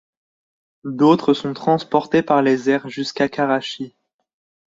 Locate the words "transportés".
1.53-2.23